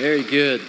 [0.00, 0.62] Very good.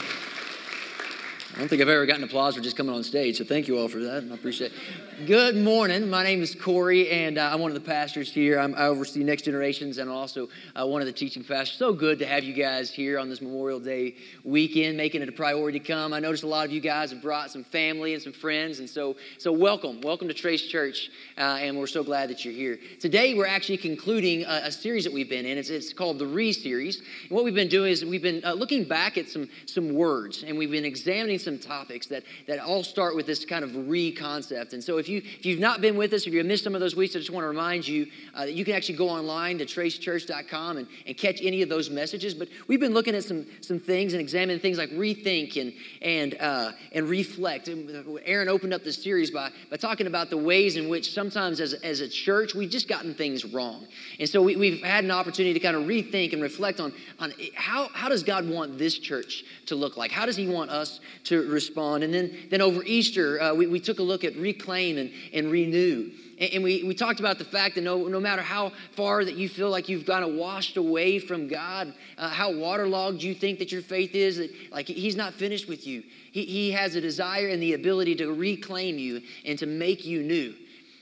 [1.61, 3.77] I don't think I've ever gotten applause for just coming on stage, so thank you
[3.77, 4.27] all for that.
[4.31, 5.27] I appreciate it.
[5.27, 6.09] Good morning.
[6.09, 8.57] My name is Corey, and uh, I'm one of the pastors here.
[8.57, 11.77] I'm, i oversee Next Generations and also uh, one of the teaching pastors.
[11.77, 15.31] So good to have you guys here on this Memorial Day weekend, making it a
[15.31, 16.11] priority to come.
[16.13, 18.89] I noticed a lot of you guys have brought some family and some friends, and
[18.89, 22.79] so so welcome, welcome to Trace Church, uh, and we're so glad that you're here.
[22.99, 25.59] Today, we're actually concluding a, a series that we've been in.
[25.59, 26.97] It's, it's called the Re Series.
[26.97, 30.41] And what we've been doing is we've been uh, looking back at some some words,
[30.41, 34.11] and we've been examining some topics that that all start with this kind of re
[34.11, 34.73] concept.
[34.73, 36.81] And so if you, if you've not been with us, if you've missed some of
[36.81, 39.57] those weeks, I just want to remind you uh, that you can actually go online
[39.59, 42.33] to tracechurch.com and, and catch any of those messages.
[42.33, 46.35] But we've been looking at some, some things and examining things like rethink and, and,
[46.39, 47.67] uh, and reflect.
[47.67, 51.59] And Aaron opened up this series by, by talking about the ways in which sometimes
[51.59, 53.87] as, as a church, we've just gotten things wrong.
[54.19, 57.33] And so we, we've had an opportunity to kind of rethink and reflect on, on
[57.55, 60.11] how, how does God want this church to look like?
[60.11, 62.03] How does he want us to respond?
[62.03, 65.51] And then, then over Easter, uh, we, we took a look at reclaim and, and
[65.51, 66.11] renew.
[66.39, 69.47] And we, we talked about the fact that no, no matter how far that you
[69.47, 73.71] feel like you've kind of washed away from God, uh, how waterlogged you think that
[73.71, 76.01] your faith is, that like He's not finished with you.
[76.31, 80.23] He, he has a desire and the ability to reclaim you and to make you
[80.23, 80.55] new.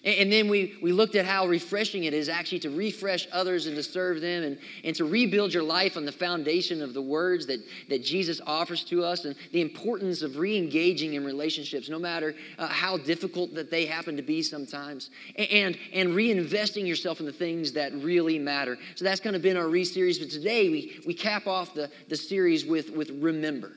[0.06, 3.76] And then we, we looked at how refreshing it is actually to refresh others and
[3.76, 7.46] to serve them and, and to rebuild your life on the foundation of the words
[7.48, 12.00] that, that Jesus offers to us and the importance of re engaging in relationships, no
[12.00, 17.26] matter uh, how difficult that they happen to be sometimes, and, and reinvesting yourself in
[17.26, 18.78] the things that really matter.
[18.96, 20.18] So that's kind of been our re series.
[20.18, 23.74] But today we, we cap off the, the series with, with Remember.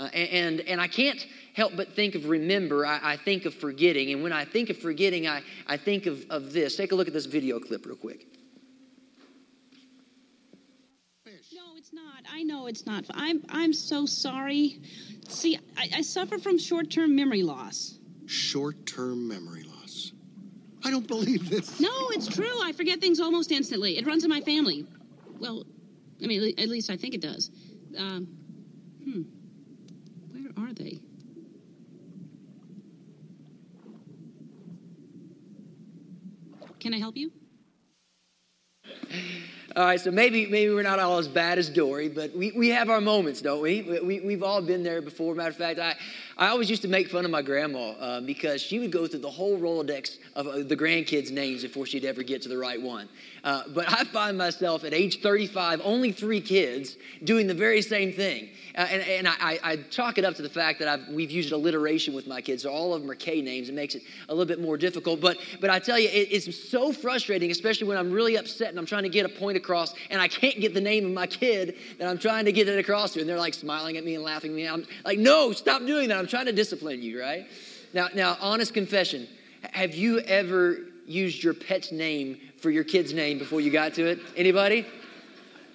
[0.00, 4.12] Uh, and, and I can't help but think of remember, I, I, think of forgetting.
[4.12, 6.74] And when I think of forgetting, I, I think of, of this.
[6.74, 8.26] Take a look at this video clip real quick.
[11.26, 12.24] No, it's not.
[12.32, 13.04] I know it's not.
[13.10, 14.80] I'm, I'm so sorry.
[15.28, 17.98] See, I, I suffer from short term memory loss.
[18.24, 20.12] Short term memory loss?
[20.82, 21.78] I don't believe this.
[21.78, 22.62] No, it's true.
[22.62, 23.98] I forget things almost instantly.
[23.98, 24.86] It runs in my family.
[25.38, 25.66] Well,
[26.22, 27.50] I mean, at least I think it does.
[27.98, 28.28] Um,
[29.04, 29.22] hmm
[30.70, 31.00] are they?
[36.78, 37.30] Can I help you?
[39.76, 42.68] All right, so maybe maybe we're not all as bad as Dory, but we, we
[42.70, 44.00] have our moments, don't we?
[44.02, 44.20] we?
[44.20, 45.34] We've all been there before.
[45.34, 45.94] Matter of fact, I,
[46.40, 49.18] I always used to make fun of my grandma uh, because she would go through
[49.18, 52.80] the whole Rolodex of uh, the grandkids' names before she'd ever get to the right
[52.80, 53.10] one.
[53.44, 58.10] Uh, but I find myself at age 35, only three kids, doing the very same
[58.10, 58.48] thing.
[58.74, 61.52] Uh, and, and I, I, chalk it up to the fact that I've, we've used
[61.52, 62.62] alliteration with my kids.
[62.62, 63.68] So all of them are K names.
[63.68, 65.20] It makes it a little bit more difficult.
[65.20, 68.78] But, but I tell you, it, it's so frustrating, especially when I'm really upset and
[68.78, 71.26] I'm trying to get a point across and I can't get the name of my
[71.26, 73.20] kid that I'm trying to get it across to.
[73.20, 74.68] And they're like smiling at me and laughing at me.
[74.68, 76.18] I'm like, no, stop doing that.
[76.18, 77.46] I'm trying to discipline you, right?
[77.92, 79.28] Now, now, honest confession.
[79.72, 84.06] Have you ever used your pet's name for your kid's name before you got to
[84.06, 84.20] it?
[84.36, 84.86] Anybody?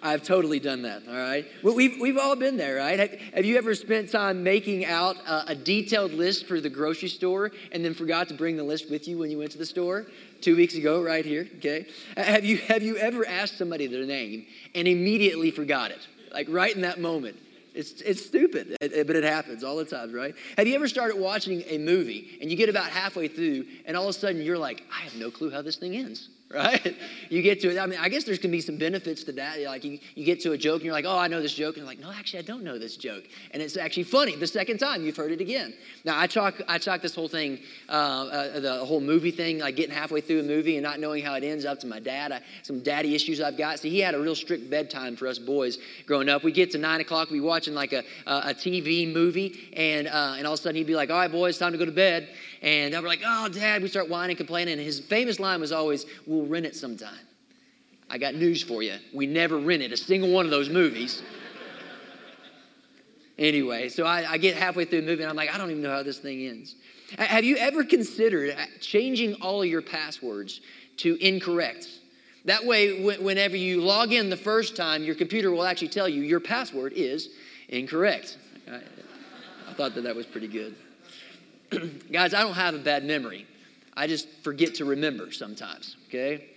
[0.01, 1.47] I've totally done that, all right?
[1.63, 2.99] We've, we've all been there, right?
[2.99, 7.09] Have, have you ever spent time making out a, a, detailed list for the grocery
[7.09, 9.65] store and then forgot to bring the list with you when you went to the
[9.65, 10.05] store?
[10.41, 11.87] Two weeks ago, right here, okay?
[12.17, 14.45] Have you, have you ever asked somebody their name
[14.75, 16.07] and immediately forgot it?
[16.31, 17.37] Like right in that moment.
[17.75, 20.33] It's, it's stupid, but it happens all the time, right?
[20.57, 24.03] Have you ever started watching a movie and you get about halfway through and all
[24.03, 26.29] of a sudden you're like, I have no clue how this thing ends?
[26.55, 26.95] Right?
[27.27, 27.79] You get to it.
[27.79, 29.59] I mean, I guess there's going to be some benefits to that.
[29.59, 31.75] Like you, you get to a joke and you're like, oh, I know this joke.
[31.75, 33.23] And you're like, no, actually, I don't know this joke.
[33.49, 35.73] And it's actually funny the second time you've heard it again.
[36.03, 39.75] Now, I chalk, I chalk this whole thing, uh, uh, the whole movie thing, like
[39.75, 42.31] getting halfway through a movie and not knowing how it ends up to my dad.
[42.31, 43.79] I, some daddy issues I've got.
[43.79, 46.43] See, he had a real strict bedtime for us boys growing up.
[46.43, 50.45] We get to nine o'clock, we watching like a, a, TV movie, and, uh, and
[50.45, 52.29] all of a sudden he'd be like, all right, boys, time to go to bed.
[52.65, 54.73] And we're like, oh, dad, we start whining, complaining.
[54.73, 57.13] And his famous line was always, we'll rent it sometime.
[58.09, 58.95] I got news for you.
[59.13, 61.21] We never rented a single one of those movies.
[63.37, 65.83] anyway, so I, I, get halfway through the movie and I'm like, I don't even
[65.83, 66.75] know how this thing ends.
[67.19, 70.61] Have you ever considered uh, changing all of your passwords
[70.97, 71.87] to incorrect?
[72.45, 76.23] That way, whenever you log in the first time, your computer will actually tell you
[76.23, 77.29] your password is
[77.69, 78.37] incorrect.
[78.67, 78.81] I,
[79.67, 80.75] I thought that that was pretty good.
[82.11, 83.45] Guys, I don't have a bad memory.
[83.95, 86.49] I just forget to remember sometimes, okay?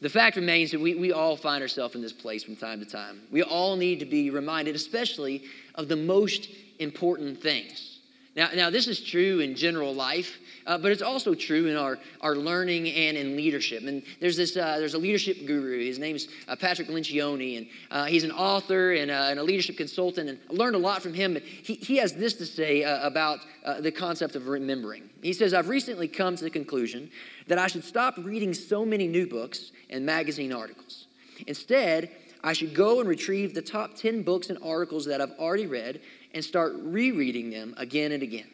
[0.00, 2.86] The fact remains that we, we all find ourselves in this place from time to
[2.86, 3.22] time.
[3.32, 6.48] We all need to be reminded, especially of the most
[6.78, 7.98] important things.
[8.36, 11.98] Now, now this is true in general life, uh, but it's also true in our,
[12.20, 13.84] our learning and in leadership.
[13.84, 15.84] And there's this uh, there's a leadership guru.
[15.84, 19.76] His name's uh, Patrick Lencioni, and uh, he's an author and, uh, and, a leadership
[19.76, 20.28] consultant.
[20.28, 21.34] And I learned a lot from him.
[21.34, 23.40] But he, he has this to say uh, about
[23.80, 25.08] the concept of remembering.
[25.22, 27.10] He says, "I've recently come to the conclusion
[27.46, 31.06] that I should stop reading so many new books and magazine articles.
[31.46, 32.10] Instead."
[32.44, 36.00] I should go and retrieve the top 10 books and articles that I've already read
[36.32, 38.46] and start rereading them again and again.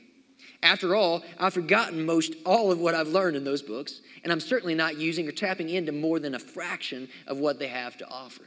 [0.62, 4.41] After all, I've forgotten most all of what I've learned in those books, and I'm
[4.41, 8.09] certainly not using or tapping into more than a fraction of what they have to
[8.09, 8.44] offer.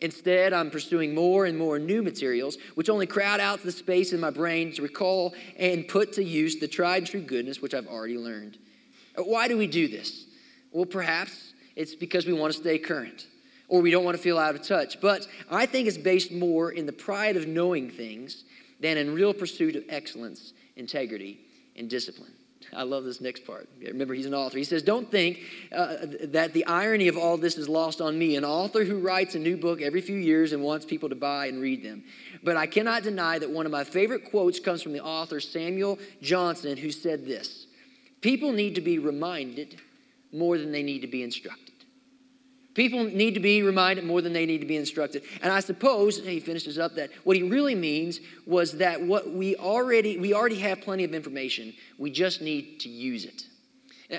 [0.00, 4.20] Instead, I'm pursuing more and more new materials, which only crowd out the space in
[4.20, 7.86] my brain to recall and put to use the tried and true goodness which I've
[7.86, 8.58] already learned.
[9.16, 10.26] Uh, why do we do this?
[10.72, 13.26] Well, perhaps it's because we want to stay current
[13.68, 15.00] or we don't want to feel out of touch.
[15.00, 18.44] But I think it's based more in the pride of knowing things
[18.80, 21.40] than in real pursuit of excellence, integrity,
[21.76, 22.32] and discipline.
[22.72, 23.68] I love this next part.
[23.80, 24.58] Remember, he's an author.
[24.58, 25.40] He says, Don't think
[25.72, 29.34] uh, that the irony of all this is lost on me, an author who writes
[29.34, 32.04] a new book every few years and wants people to buy and read them.
[32.42, 35.98] But I cannot deny that one of my favorite quotes comes from the author Samuel
[36.22, 37.66] Johnson, who said this
[38.20, 39.80] People need to be reminded
[40.32, 41.73] more than they need to be instructed.
[42.74, 45.22] People need to be reminded more than they need to be instructed.
[45.42, 49.56] And I suppose, he finishes up that what he really means was that what we
[49.56, 51.72] already we already have plenty of information.
[51.98, 53.44] We just need to use it.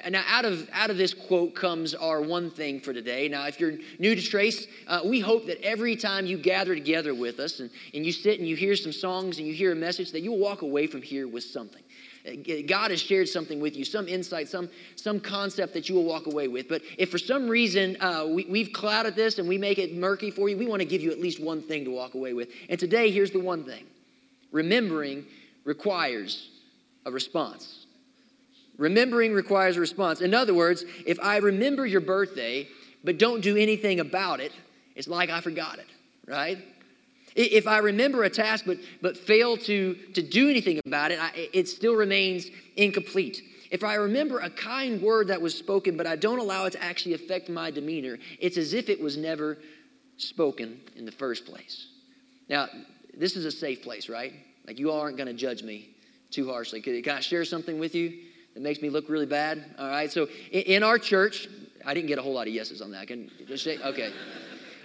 [0.10, 3.28] Now, out of, out of this quote comes our one thing for today.
[3.28, 7.14] Now, if you're new to Trace, uh, we hope that every time you gather together
[7.14, 9.76] with us and, and you sit and you hear some songs and you hear a
[9.76, 11.84] message, that you'll walk away from here with something.
[12.68, 16.26] God has shared something with you, some insight, some, some concept that you will walk
[16.26, 16.68] away with.
[16.68, 20.32] But if for some reason uh, we, we've clouded this and we make it murky
[20.32, 22.50] for you, we want to give you at least one thing to walk away with.
[22.70, 23.86] And today, here's the one thing
[24.52, 25.26] remembering
[25.66, 26.50] requires
[27.06, 27.86] a response.
[28.78, 30.22] Remembering requires a response.
[30.22, 32.68] In other words, if I remember your birthday
[33.04, 34.52] but don't do anything about it,
[34.96, 35.88] it's like I forgot it,
[36.28, 36.58] right?
[37.36, 41.50] If I remember a task but, but fail to, to do anything about it, I,
[41.54, 42.48] it still remains
[42.78, 43.42] incomplete.
[43.72, 46.84] If I remember a kind word that was spoken but I don't allow it to
[46.84, 49.58] actually affect my demeanor, it's as if it was never
[50.18, 51.88] spoken in the first place.
[52.48, 52.70] Now,
[53.18, 54.34] this is a safe place, right?
[54.66, 55.90] Like, you all aren't going to judge me
[56.32, 56.82] too harshly.
[56.82, 58.18] Can I share something with you
[58.54, 59.76] that makes me look really bad?
[59.78, 61.50] All right, so in our church,
[61.86, 63.08] I didn't get a whole lot of yeses on that.
[63.08, 64.12] Can just say, okay.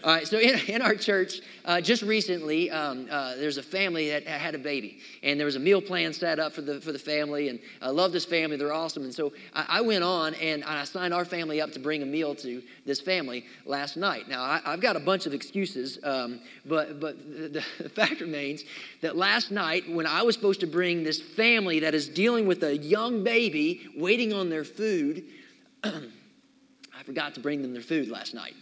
[0.02, 4.08] All right, so in, in our church, uh, just recently, um, uh, there's a family
[4.10, 6.92] that had a baby, and there was a meal plan set up for the for
[6.92, 9.02] the family, and I love this family; they're awesome.
[9.04, 12.06] And so I, I went on and I signed our family up to bring a
[12.06, 14.28] meal to this family last night.
[14.28, 18.64] Now I, have got a bunch of excuses, um, but but the, the fact remains
[19.02, 22.62] that last night, when I was supposed to bring this family that is dealing with
[22.62, 25.24] a young baby waiting on their food,
[25.84, 28.54] I forgot to bring them their food last night.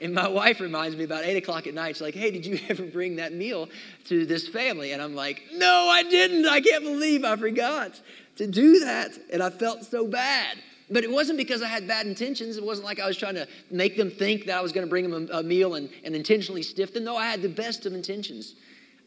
[0.00, 1.96] And my wife reminds me about eight o'clock at night.
[1.96, 3.68] She's like, hey, did you ever bring that meal
[4.06, 4.92] to this family?
[4.92, 6.46] And I'm like, no, I didn't.
[6.46, 8.00] I can't believe I forgot
[8.36, 9.12] to do that.
[9.32, 10.58] And I felt so bad.
[10.88, 12.56] But it wasn't because I had bad intentions.
[12.56, 14.90] It wasn't like I was trying to make them think that I was going to
[14.90, 17.04] bring them a, a meal and, and intentionally stiff them.
[17.04, 18.54] No, I had the best of intentions.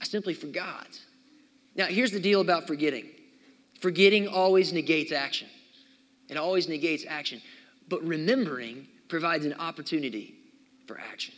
[0.02, 1.00] I simply forgot.
[1.76, 3.06] Now, here's the deal about forgetting
[3.80, 5.48] forgetting always negates action,
[6.28, 7.42] it always negates action.
[7.88, 10.36] But remembering provides an opportunity
[10.90, 11.36] for action.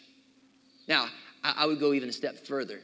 [0.88, 1.10] Now,
[1.44, 2.80] I, I would go even a step further.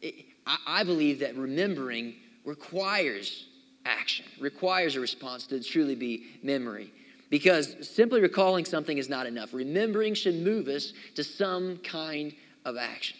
[0.00, 0.14] It,
[0.46, 2.14] I, I believe that remembering
[2.44, 3.48] requires
[3.84, 6.92] action, requires a response to truly be memory.
[7.30, 9.52] Because simply recalling something is not enough.
[9.52, 12.32] Remembering should move us to some kind
[12.64, 13.16] of action.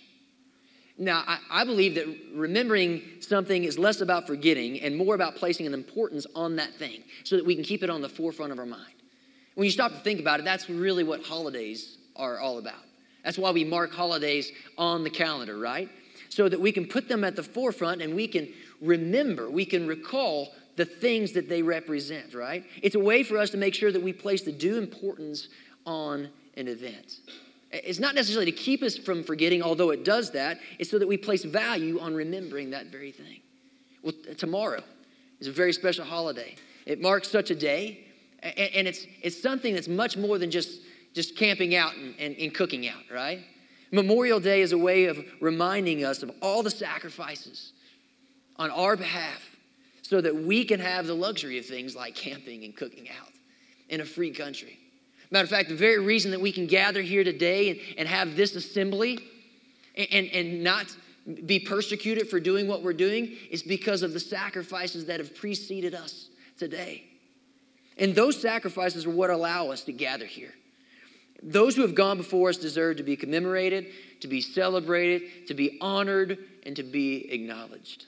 [0.96, 5.66] Now, I, I, believe that remembering something is less about forgetting and more about placing
[5.66, 8.58] an importance on that thing so that we can keep it on the forefront of
[8.58, 8.94] our mind.
[9.54, 12.82] When you stop to think about it, that's really what holidays are all about.
[13.24, 15.88] That's why we mark holidays on the calendar, right?
[16.28, 18.48] So that we can put them at the forefront and we can
[18.80, 22.64] remember, we can recall the things that they represent, right?
[22.82, 25.48] It's a way for us to make sure that we place the due importance
[25.84, 27.18] on an event.
[27.70, 30.60] It's not necessarily to keep us from forgetting, although it does that.
[30.78, 33.40] It's so that we place value on remembering that very thing.
[34.02, 34.82] Well, tomorrow
[35.40, 36.54] is a very special holiday.
[36.86, 38.06] It marks such a day,
[38.42, 40.80] and it's, it's something that's much more than just
[41.14, 43.40] just camping out and, and, and cooking out, right?
[43.90, 47.72] Memorial Day is a way of reminding us of all the sacrifices
[48.56, 49.56] on our behalf
[50.02, 53.30] so that we can have the luxury of things like camping and cooking out
[53.88, 54.78] in a free country.
[55.30, 58.36] Matter of fact, the very reason that we can gather here today and, and have
[58.36, 59.18] this assembly
[59.96, 60.94] and, and, and not
[61.44, 65.94] be persecuted for doing what we're doing, is because of the sacrifices that have preceded
[65.94, 67.04] us today.
[67.98, 70.54] And those sacrifices are what allow us to gather here.
[71.42, 73.86] Those who have gone before us deserve to be commemorated,
[74.20, 78.06] to be celebrated, to be honored, and to be acknowledged.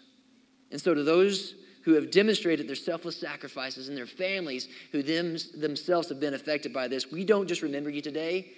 [0.71, 5.37] And so, to those who have demonstrated their selfless sacrifices and their families who them,
[5.57, 8.53] themselves have been affected by this, we don't just remember you today,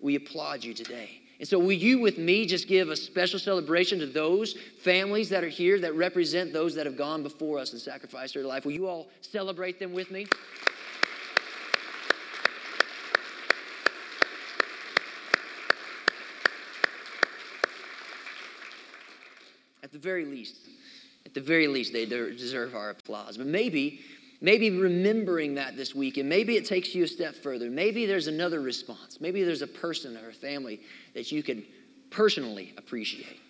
[0.00, 1.20] we applaud you today.
[1.38, 5.42] And so, will you with me just give a special celebration to those families that
[5.42, 8.66] are here that represent those that have gone before us and sacrificed their life?
[8.66, 10.26] Will you all celebrate them with me?
[20.00, 20.56] Very least,
[21.26, 23.36] at the very least, they deserve our applause.
[23.36, 24.00] But maybe,
[24.40, 27.70] maybe remembering that this week, and maybe it takes you a step further.
[27.70, 29.20] Maybe there's another response.
[29.20, 30.80] Maybe there's a person or a family
[31.14, 31.64] that you can
[32.10, 33.40] personally appreciate.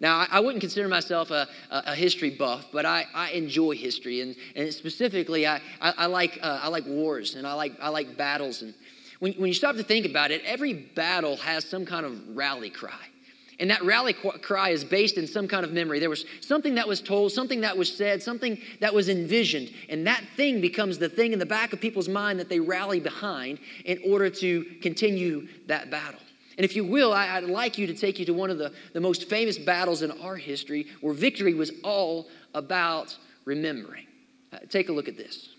[0.00, 4.34] Now, I wouldn't consider myself a, a history buff, but I, I enjoy history, and,
[4.56, 8.16] and specifically, I, I, I like, uh, I like wars and I like, I like
[8.16, 8.62] battles.
[8.62, 8.74] And
[9.20, 12.68] when, when you stop to think about it, every battle has some kind of rally
[12.68, 12.98] cry.
[13.62, 16.00] And that rally cry is based in some kind of memory.
[16.00, 19.70] There was something that was told, something that was said, something that was envisioned.
[19.88, 22.98] And that thing becomes the thing in the back of people's mind that they rally
[22.98, 26.18] behind in order to continue that battle.
[26.58, 28.72] And if you will, I, would like you to take you to one of the,
[28.94, 34.08] the most famous battles in our history where victory was all about remembering.
[34.52, 35.50] Uh, take a look at this.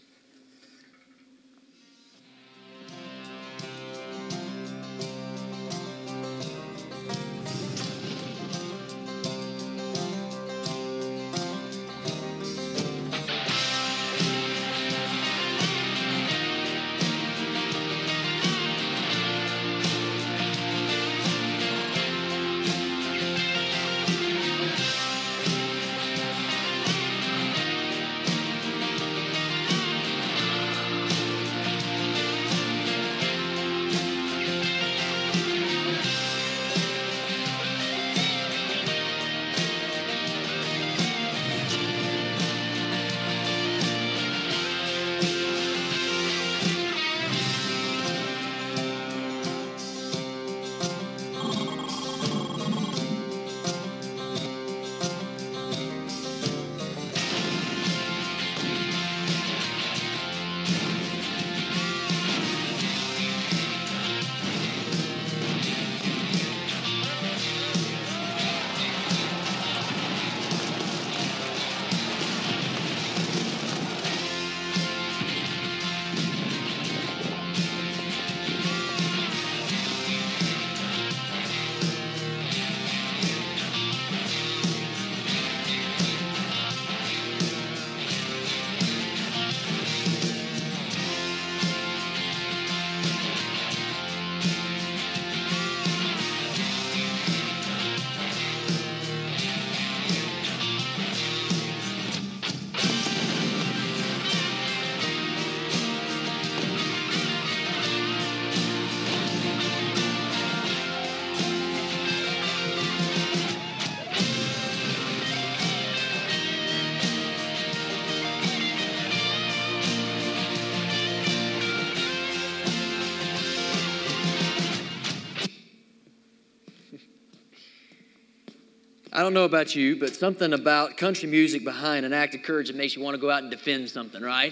[129.24, 132.76] Don't know about you, but something about country music behind an act of courage that
[132.76, 134.52] makes you want to go out and defend something, right?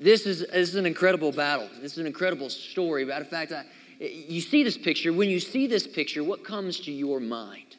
[0.00, 1.68] this, is, this is an incredible battle.
[1.80, 3.04] This is an incredible story.
[3.04, 3.64] Matter of fact, I,
[4.00, 5.12] you see this picture.
[5.12, 7.76] When you see this picture, what comes to your mind?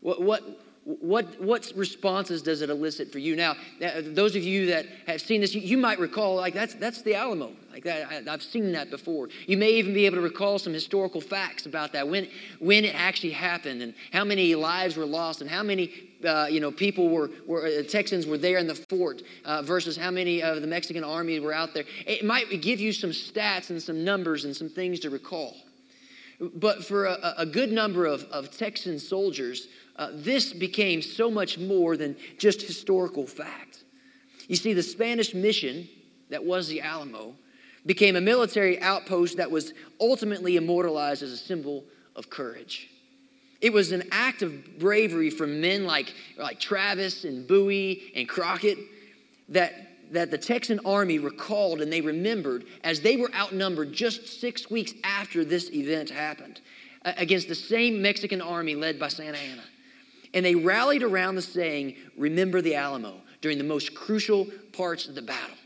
[0.00, 0.42] What, what,
[0.84, 3.36] what, what responses does it elicit for you?
[3.36, 3.54] Now,
[4.02, 7.14] those of you that have seen this, you, you might recall, like, that's, that's the
[7.14, 7.52] Alamo.
[7.70, 9.28] Like that, I, have seen that before.
[9.46, 12.94] You may even be able to recall some historical facts about that, when, when it
[12.94, 17.08] actually happened, and how many lives were lost, and how many uh, you know, people
[17.08, 20.66] were, were uh, Texans were there in the fort uh, versus how many of the
[20.66, 21.84] Mexican army were out there.
[22.06, 25.56] It might give you some stats and some numbers and some things to recall.
[26.40, 31.58] But for a, a good number of, of Texan soldiers, uh, this became so much
[31.58, 33.84] more than just historical fact.
[34.48, 35.88] You see, the Spanish mission
[36.30, 37.34] that was the Alamo
[37.86, 41.84] became a military outpost that was ultimately immortalized as a symbol
[42.16, 42.88] of courage.
[43.60, 48.78] It was an act of bravery from men like, like Travis and Bowie and Crockett
[49.50, 54.70] that, that the Texan army recalled and they remembered as they were outnumbered just six
[54.70, 56.60] weeks after this event happened
[57.04, 59.64] against the same Mexican army led by Santa Anna.
[60.34, 65.14] And they rallied around the saying, Remember the Alamo, during the most crucial parts of
[65.14, 65.56] the battle.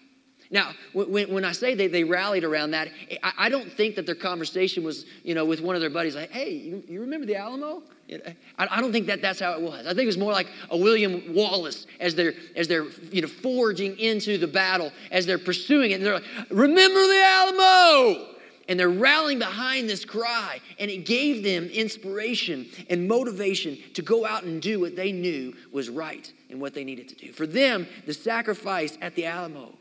[0.54, 2.86] Now, when, when I say they, they rallied around that,
[3.24, 6.14] I, I don't think that their conversation was, you know, with one of their buddies,
[6.14, 7.82] like, hey, you, you remember the Alamo?
[8.08, 9.84] I, I don't think that that's how it was.
[9.84, 13.26] I think it was more like a William Wallace as they're, as they're you know,
[13.26, 15.94] forging into the battle, as they're pursuing it.
[15.94, 18.26] And they're like, remember the Alamo!
[18.68, 20.60] And they're rallying behind this cry.
[20.78, 25.52] And it gave them inspiration and motivation to go out and do what they knew
[25.72, 27.32] was right and what they needed to do.
[27.32, 29.74] For them, the sacrifice at the Alamo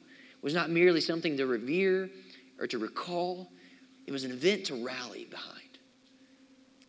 [0.44, 2.10] was not merely something to revere
[2.60, 3.50] or to recall,
[4.06, 5.60] it was an event to rally behind.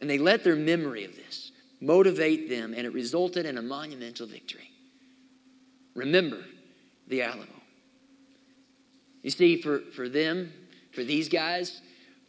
[0.01, 4.27] And they let their memory of this motivate them, and it resulted in a monumental
[4.27, 4.71] victory.
[5.95, 6.45] Remember
[7.09, 7.47] the Alamo.
[9.23, 10.53] You see, for, for them,
[10.93, 11.81] for these guys,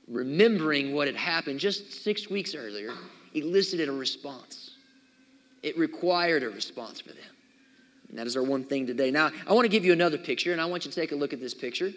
[0.08, 2.94] remembering what had happened just six weeks earlier
[3.34, 4.72] elicited a response.
[5.64, 7.35] It required a response for them.
[8.14, 9.12] That is our one thing today.
[9.12, 11.16] Now, I want to give you another picture, and I want you to take a
[11.16, 11.88] look at this picture.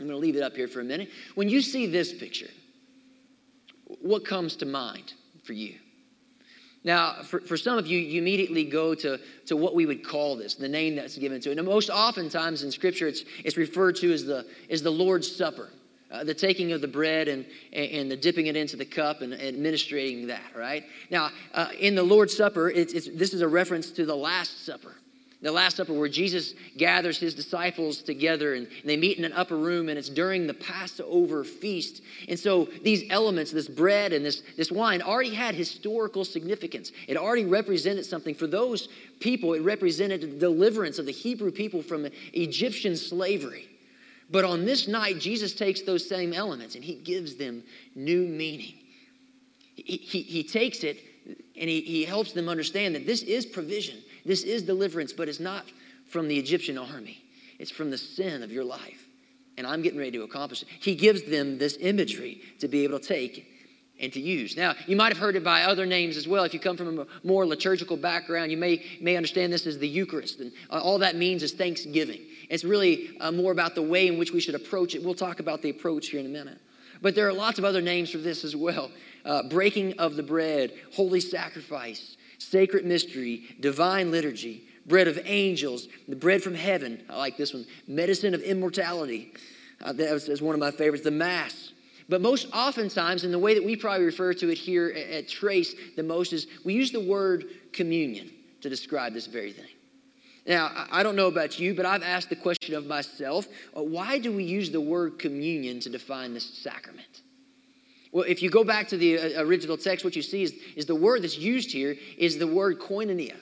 [0.00, 1.10] I'm going to leave it up here for a minute.
[1.34, 2.50] When you see this picture,
[4.00, 5.14] what comes to mind
[5.44, 5.74] for you?
[6.84, 10.36] Now, for, for some of you, you immediately go to, to what we would call
[10.36, 11.58] this, the name that's given to it.
[11.58, 15.70] And most oftentimes in Scripture, it's, it's referred to as the, as the Lord's Supper.
[16.10, 19.34] Uh, the taking of the bread and, and, the dipping it into the cup and
[19.34, 20.84] administrating that, right?
[21.10, 24.64] Now, uh, in the Lord's Supper, it's, it's, this is a reference to the Last
[24.64, 24.94] Supper
[25.40, 29.56] the Last Supper, where Jesus gathers his disciples together and they meet in an upper
[29.56, 32.02] room, and it's during the Passover feast.
[32.28, 36.90] And so these elements, this bread and this, this wine, already had historical significance.
[37.06, 38.34] It already represented something.
[38.34, 38.88] For those
[39.20, 43.68] people, it represented the deliverance of the Hebrew people from Egyptian slavery.
[44.30, 47.62] But on this night, Jesus takes those same elements and he gives them
[47.94, 48.74] new meaning.
[49.84, 54.42] He, he, takes it and he, he helps them understand that this is provision this
[54.42, 55.64] is deliverance, but it's not
[56.06, 57.24] from the Egyptian army,
[57.58, 59.06] it's from the sin of your life.
[59.56, 60.68] And I'm getting ready to accomplish it.
[60.68, 63.48] He gives them this imagery to be able to take
[63.98, 64.56] and to use.
[64.56, 66.44] Now, you might have heard it by other names as well.
[66.44, 69.88] If you come from a more liturgical background, you may, may understand this as the
[69.88, 70.38] Eucharist.
[70.38, 72.20] And uh, all that means is thanksgiving.
[72.48, 75.02] It's really uh, more about the way in which we should approach it.
[75.02, 76.60] We'll talk about the approach here in a minute.
[77.00, 78.90] But there are lots of other names for this as well
[79.24, 86.16] uh, breaking of the bread, holy sacrifice, sacred mystery, divine liturgy, bread of angels, the
[86.16, 87.02] bread from heaven.
[87.10, 87.66] I like this one.
[87.86, 89.32] Medicine of immortality.
[89.82, 91.04] Uh, that was, one of my favorites.
[91.04, 91.72] The Mass.
[92.08, 95.28] But most oftentimes, in the way that we probably refer to it here at, at
[95.28, 98.30] Trace the most, is we use the word communion
[98.62, 99.68] to describe this very thing.
[100.48, 104.18] Now, I don't know about you, but I've asked the question of myself uh, why
[104.18, 107.22] do we use the word communion to define this sacrament?
[108.12, 110.86] Well, if you go back to the uh, original text, what you see is, is
[110.86, 113.36] the word that's used here is the word koinonia.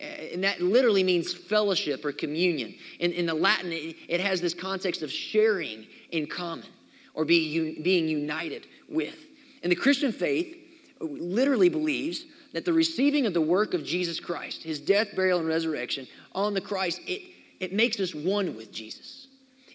[0.00, 2.74] And that literally means fellowship or communion.
[3.00, 6.68] In, in the Latin, it, it has this context of sharing in common
[7.12, 9.18] or being, being united with.
[9.62, 10.56] And the Christian faith
[11.00, 15.48] literally believes that the receiving of the work of Jesus Christ, his death, burial, and
[15.48, 17.22] resurrection on the Christ, it,
[17.60, 19.28] it makes us one with Jesus.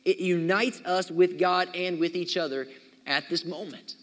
[0.05, 2.67] It unites us with God and with each other
[3.05, 3.95] at this moment.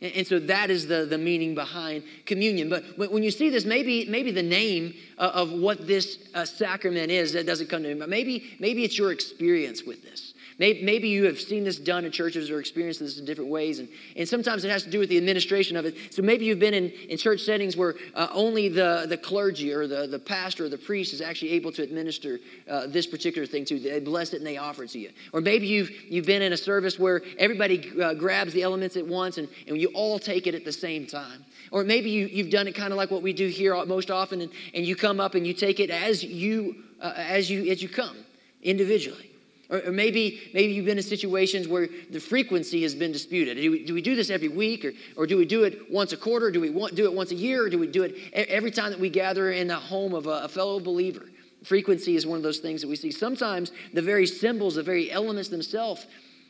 [0.00, 2.68] And so that is the, the meaning behind communion.
[2.68, 7.10] But when you see this, maybe, maybe the name uh, of what this uh, sacrament
[7.10, 7.94] is, that doesn't come to me.
[7.94, 10.33] but Maybe, maybe it's your experience with this.
[10.58, 13.88] Maybe, you have seen this done in churches or experienced this in different ways, and,
[14.16, 15.96] and sometimes it has to do with the administration of it.
[16.10, 19.88] So maybe you've been in, in church settings where uh, only the, the clergy or
[19.88, 22.38] the, the pastor or the priest is actually able to administer
[22.68, 23.90] uh, this particular thing to you.
[23.90, 25.10] They bless it and they offer it to you.
[25.32, 29.06] Or maybe you've, you've been in a service where everybody uh, grabs the elements at
[29.06, 31.44] once and, and you all take it at the same time.
[31.72, 34.40] Or maybe you, you've done it kind of like what we do here most often,
[34.40, 37.82] and, and you come up and you take it as you, uh, as you, as
[37.82, 38.16] you come
[38.62, 39.33] individually.
[39.74, 43.56] Or, or, maybe, maybe you've been in situations where the frequency has been disputed.
[43.56, 46.12] Do we, do we do this every week, or, or do we do it once
[46.12, 46.52] a quarter?
[46.52, 48.90] Do we want, do it once a year, or do we do it every time
[48.92, 51.26] that we gather in the home of a, a fellow believer?
[51.64, 53.10] Frequency is one of those things that we see.
[53.10, 56.06] Sometimes the very symbols, the very elements themselves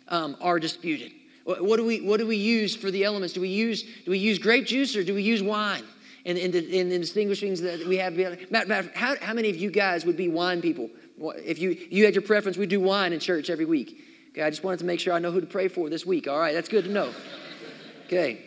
[0.09, 1.13] um, are disputed.
[1.45, 3.33] What do, we, what do we use for the elements?
[3.33, 5.85] Do we use, do we use grape juice or do we use wine?
[6.25, 8.17] In, in, the, in the distinguishings that we have.
[8.51, 10.89] Matt, how, how many of you guys would be wine people?
[11.19, 14.03] If you, you had your preference, we do wine in church every week.
[14.33, 16.27] Okay, I just wanted to make sure I know who to pray for this week.
[16.27, 17.13] All right, that's good to know.
[18.07, 18.43] Okay.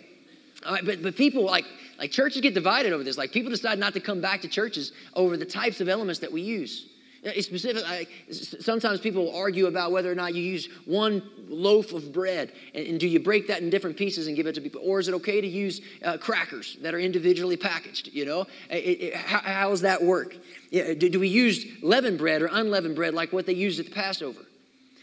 [0.66, 1.66] All right, but, but people like,
[1.98, 3.18] like churches get divided over this.
[3.18, 6.32] Like people decide not to come back to churches over the types of elements that
[6.32, 6.88] we use.
[7.24, 7.84] It's specific.
[7.86, 12.88] I, sometimes people argue about whether or not you use one loaf of bread and,
[12.88, 15.08] and, do you break that in different pieces and give it to people, or is
[15.08, 18.10] it okay to use uh, crackers that are individually packaged?
[18.14, 20.36] You know, it, it, how, how, does that work?
[20.72, 23.92] Do, do, we use leavened bread or unleavened bread like what they used at the
[23.92, 24.42] Passover?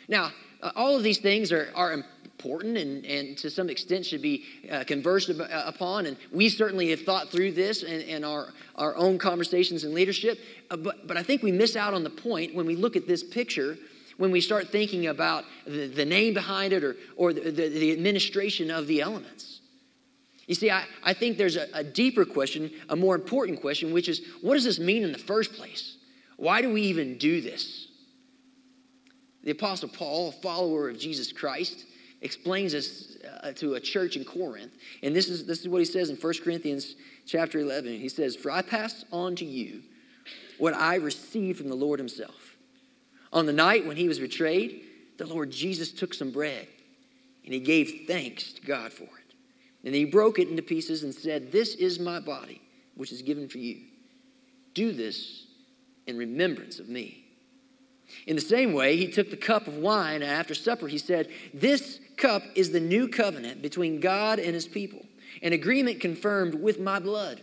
[0.08, 2.04] Now, uh, all of these things are, are
[2.36, 6.06] important and, and to some extent should be uh, conversed uh, upon.
[6.06, 10.38] And we certainly have thought through this in, in our, our own conversations and leadership.
[10.70, 13.06] Uh, but, but I think we miss out on the point when we look at
[13.06, 13.78] this picture,
[14.18, 17.92] when we start thinking about the, the name behind it or, or the, the, the
[17.92, 19.60] administration of the elements.
[20.46, 24.08] You see, I, I think there's a, a deeper question, a more important question, which
[24.08, 25.96] is what does this mean in the first place?
[26.36, 27.88] Why do we even do this?
[29.44, 31.86] The Apostle Paul, a follower of Jesus Christ,
[32.24, 34.72] explains this uh, to a church in Corinth.
[35.02, 38.00] And this is, this is what he says in 1 Corinthians chapter 11.
[38.00, 39.82] He says, For I pass on to you
[40.58, 42.56] what I received from the Lord himself.
[43.32, 44.84] On the night when he was betrayed,
[45.18, 46.66] the Lord Jesus took some bread
[47.44, 49.34] and he gave thanks to God for it.
[49.84, 52.62] And he broke it into pieces and said, This is my body,
[52.94, 53.82] which is given for you.
[54.72, 55.46] Do this
[56.06, 57.24] in remembrance of me.
[58.26, 61.28] In the same way, he took the cup of wine, and after supper, he said,
[61.52, 65.04] This cup is the new covenant between God and his people,
[65.42, 67.40] an agreement confirmed with my blood.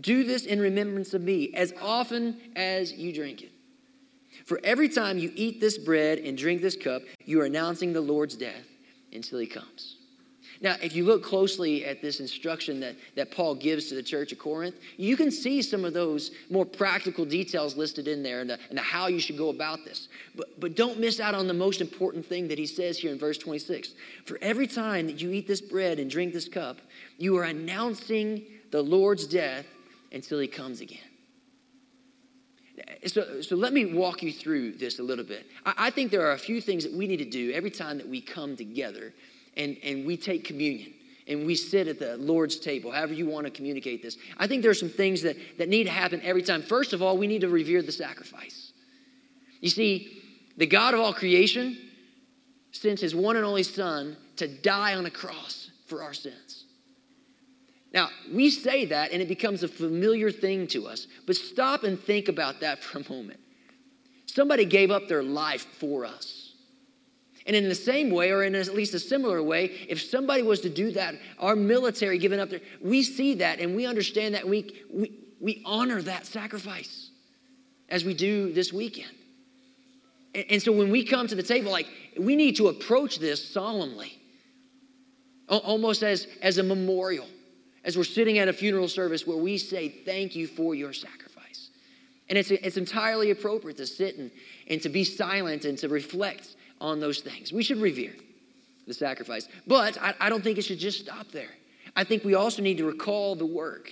[0.00, 3.52] Do this in remembrance of me as often as you drink it.
[4.46, 8.00] For every time you eat this bread and drink this cup, you are announcing the
[8.00, 8.66] Lord's death
[9.12, 9.96] until he comes.
[10.62, 14.30] Now, if you look closely at this instruction that, that Paul gives to the church
[14.30, 18.48] of Corinth, you can see some of those more practical details listed in there and,
[18.48, 20.08] the, and the how you should go about this.
[20.36, 23.18] But, but don't miss out on the most important thing that he says here in
[23.18, 23.94] verse 26.
[24.24, 26.78] For every time that you eat this bread and drink this cup,
[27.18, 29.66] you are announcing the Lord's death
[30.12, 31.00] until he comes again.
[33.06, 35.46] So, so let me walk you through this a little bit.
[35.66, 37.98] I, I think there are a few things that we need to do every time
[37.98, 39.12] that we come together
[39.56, 40.92] and, and we take communion
[41.28, 44.16] and we sit at the Lord's table, however you want to communicate this.
[44.38, 46.62] I think there are some things that, that need to happen every time.
[46.62, 48.72] First of all, we need to revere the sacrifice.
[49.60, 50.22] You see,
[50.56, 51.78] the God of all creation
[52.72, 56.64] sent his one and only Son to die on a cross for our sins.
[57.92, 62.00] Now, we say that and it becomes a familiar thing to us, but stop and
[62.00, 63.38] think about that for a moment.
[64.26, 66.41] Somebody gave up their life for us.
[67.46, 70.60] And in the same way, or in at least a similar way, if somebody was
[70.60, 74.46] to do that, our military giving up their, we see that and we understand that
[74.46, 77.10] we, we, we honor that sacrifice
[77.88, 79.10] as we do this weekend.
[80.34, 83.46] And, and so when we come to the table, like, we need to approach this
[83.52, 84.18] solemnly,
[85.48, 87.26] almost as, as a memorial,
[87.84, 91.70] as we're sitting at a funeral service where we say, Thank you for your sacrifice.
[92.28, 94.30] And it's, it's entirely appropriate to sit and,
[94.68, 97.52] and to be silent and to reflect on those things.
[97.52, 98.14] We should revere
[98.86, 99.48] the sacrifice.
[99.66, 101.50] But I, I don't think it should just stop there.
[101.94, 103.90] I think we also need to recall the work.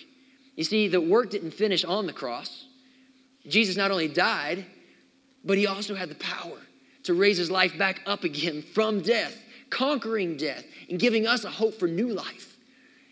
[0.56, 2.66] You see, the work didn't finish on the cross.
[3.46, 4.66] Jesus not only died,
[5.44, 6.58] but he also had the power
[7.04, 11.50] to raise his life back up again from death, conquering death, and giving us a
[11.50, 12.56] hope for new life,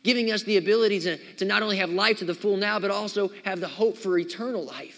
[0.03, 2.91] giving us the ability to, to not only have life to the full now, but
[2.91, 4.97] also have the hope for eternal life.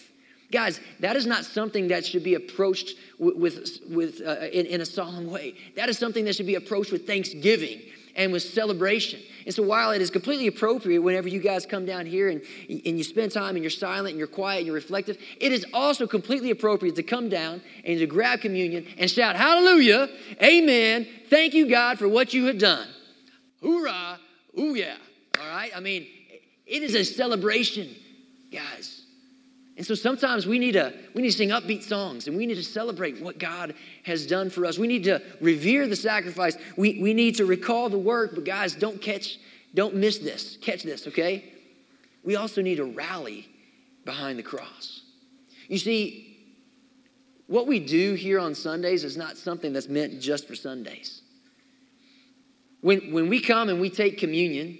[0.51, 4.81] Guys, that is not something that should be approached with, with, with uh, in, in
[4.81, 5.55] a solemn way.
[5.75, 7.81] That is something that should be approached with thanksgiving
[8.15, 9.21] and with celebration.
[9.45, 12.97] And so while it is completely appropriate whenever you guys come down here and, and
[12.97, 16.05] you spend time and you're silent and you're quiet and you're reflective, it is also
[16.05, 20.09] completely appropriate to come down and to grab communion and shout, Hallelujah,
[20.41, 22.87] Amen, thank you, God, for what you have done.
[23.61, 24.19] Hoorah,
[24.59, 24.97] ooh yeah.
[25.39, 25.71] All right?
[25.75, 26.07] I mean,
[26.65, 27.95] it is a celebration,
[28.51, 28.90] guys.
[29.77, 32.55] And so sometimes we need to we need to sing upbeat songs and we need
[32.55, 34.77] to celebrate what God has done for us.
[34.77, 36.57] We need to revere the sacrifice.
[36.77, 39.39] We, we need to recall the work, but guys, don't catch,
[39.73, 40.57] don't miss this.
[40.61, 41.53] Catch this, okay?
[42.23, 43.47] We also need to rally
[44.03, 45.01] behind the cross.
[45.67, 46.37] You see,
[47.47, 51.21] what we do here on Sundays is not something that's meant just for Sundays.
[52.81, 54.77] When, when we come and we take communion,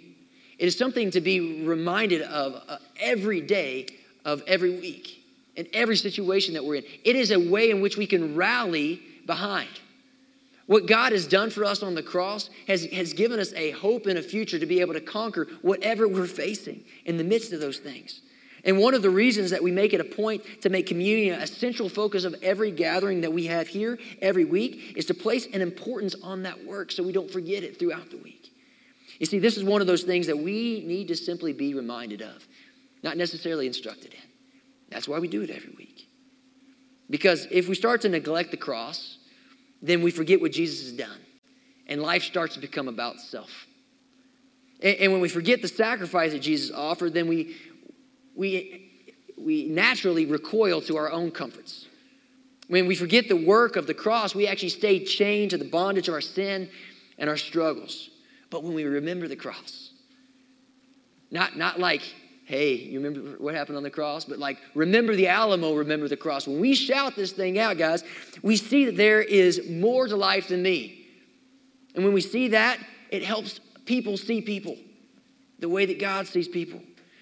[0.58, 3.88] it is something to be reminded of uh, every day
[4.26, 5.22] of every week
[5.56, 6.84] in every situation that we're in.
[7.04, 9.70] It is a way in which we can rally behind.
[10.68, 14.06] What God has done for us on the cross has, has given us a hope
[14.06, 17.60] and a future to be able to conquer whatever we're facing in the midst of
[17.60, 18.22] those things.
[18.64, 21.48] And one of the reasons that we make it a point to make communion a
[21.48, 25.62] central focus of every gathering that we have here every week is to place an
[25.62, 28.52] importance on that work so we don't forget it throughout the week.
[29.20, 32.22] You see, this is one of those things that we need to simply be reminded
[32.22, 32.48] of
[33.04, 34.30] not necessarily instructed in.
[34.90, 36.08] That's why we do it every week.
[37.10, 39.18] Because if we start to neglect the cross,
[39.82, 41.20] then we forget what Jesus has done.
[41.88, 43.68] And life starts to become about self.
[44.82, 47.56] And, and when we forget the sacrifice that Jesus offered, then we,
[48.36, 48.92] we,
[49.38, 51.88] we naturally recoil to our own comforts.
[52.68, 56.08] When we forget the work of the cross, we actually stay chained to the bondage
[56.08, 56.70] of our sin
[57.18, 58.10] and our struggles.
[58.50, 59.92] But when we remember the cross,
[61.30, 62.04] not, not like,
[62.52, 64.26] hey, you remember what happened on the cross?
[64.26, 66.46] But like, remember the Alamo, remember the cross.
[66.46, 68.04] When we shout this thing out, guys,
[68.42, 71.08] we see that there is more to life than me.
[71.96, 72.78] And when we see that,
[73.10, 74.76] it helps people see people
[75.60, 76.82] the way that God sees people.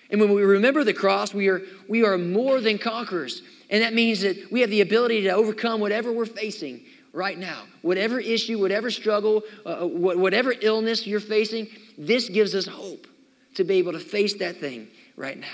[0.10, 3.44] And when we remember the cross, we are, we are more than conquerors.
[3.70, 7.66] And that means that we have the ability to overcome whatever we're facing right now.
[7.84, 11.68] Whatever issue, whatever struggle, uh, uh whatever illness you're facing,
[12.00, 13.06] this gives us hope
[13.54, 14.88] to be able to face that thing
[15.20, 15.48] right now.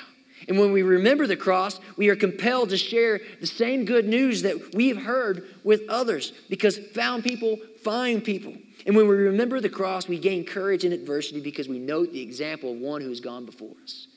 [0.48, 4.44] And when we remember the cross, we are compelled to share the same good news
[4.44, 8.54] that we've heard with others because found people find people.
[8.86, 12.22] And when we remember the cross, we gain courage in adversity because we note the
[12.22, 14.08] example of one who has gone before us,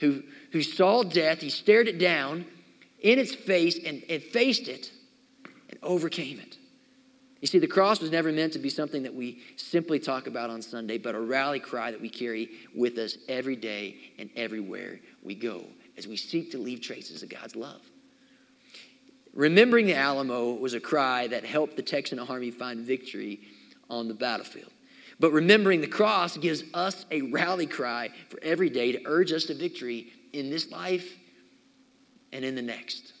[0.00, 2.46] who, who saw death, he stared it down
[3.00, 4.90] in its face and, and faced it
[5.68, 6.56] and overcame it.
[7.46, 10.50] You see, the cross was never meant to be something that we simply talk about
[10.50, 14.98] on Sunday, but a rally cry that we carry with us every day and everywhere
[15.22, 15.62] we go
[15.96, 17.80] as we seek to leave traces of God's love.
[19.32, 23.42] Remembering the Alamo was a cry that helped the Texan army find victory
[23.88, 24.72] on the battlefield.
[25.20, 29.44] But remembering the cross gives us a rally cry for every day to urge us
[29.44, 31.16] to victory in this life
[32.32, 33.12] and in the next.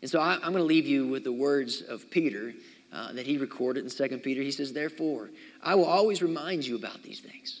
[0.00, 2.54] And so I, am going to leave you with the words of Peter
[2.92, 4.42] uh, that he recorded in 2 Peter.
[4.42, 5.30] He says, Therefore,
[5.62, 7.60] I will always remind you about these things.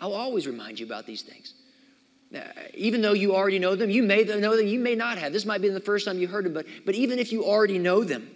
[0.00, 1.54] I will always remind you about these things.
[2.30, 2.44] Now,
[2.74, 5.32] even though you already know them, you may know them, you may not have.
[5.32, 7.78] This might be the first time you heard them, but, but even if you already
[7.78, 8.28] know them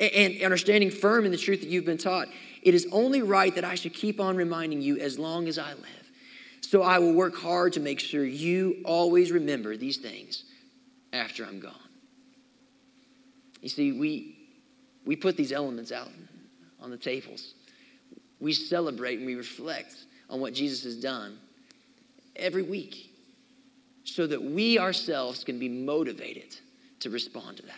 [0.00, 2.28] and, and are standing firm in the truth that you've been taught,
[2.62, 5.70] it is only right that I should keep on reminding you as long as I
[5.74, 6.10] live.
[6.62, 10.44] So I will work hard to make sure you always remember these things
[11.12, 11.74] after I'm gone.
[13.60, 14.35] You see, we,
[15.06, 16.10] we put these elements out
[16.80, 17.54] on the tables.
[18.40, 19.94] We celebrate and we reflect
[20.28, 21.38] on what Jesus has done
[22.34, 23.10] every week
[24.04, 26.56] so that we ourselves can be motivated
[27.00, 27.74] to respond to that.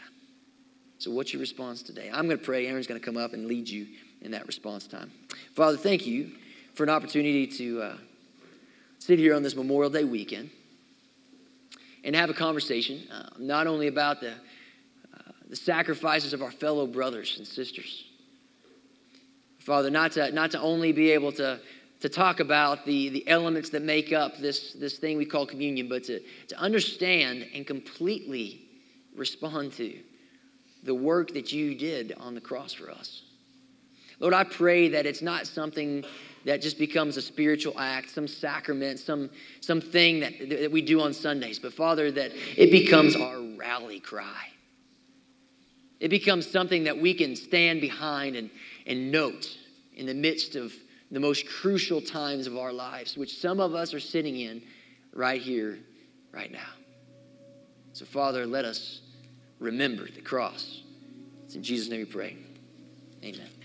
[0.98, 2.10] So, what's your response today?
[2.12, 2.66] I'm going to pray.
[2.66, 3.86] Aaron's going to come up and lead you
[4.20, 5.12] in that response time.
[5.54, 6.32] Father, thank you
[6.74, 7.96] for an opportunity to uh,
[8.98, 10.50] sit here on this Memorial Day weekend
[12.02, 14.34] and have a conversation, uh, not only about the,
[15.48, 18.04] the sacrifices of our fellow brothers and sisters.
[19.60, 21.60] Father, not to, not to only be able to,
[22.00, 25.88] to talk about the, the elements that make up this, this thing we call communion,
[25.88, 28.62] but to, to understand and completely
[29.16, 29.98] respond to
[30.84, 33.22] the work that you did on the cross for us.
[34.20, 36.04] Lord, I pray that it's not something
[36.44, 39.30] that just becomes a spiritual act, some sacrament, some,
[39.60, 41.58] some thing that, that we do on Sundays.
[41.58, 44.46] But Father, that it becomes our rally cry.
[46.00, 48.50] It becomes something that we can stand behind and,
[48.86, 49.56] and note
[49.94, 50.72] in the midst of
[51.10, 54.62] the most crucial times of our lives, which some of us are sitting in
[55.12, 55.78] right here,
[56.32, 56.70] right now.
[57.92, 59.00] So, Father, let us
[59.58, 60.82] remember the cross.
[61.44, 62.36] It's in Jesus' name we pray.
[63.24, 63.57] Amen.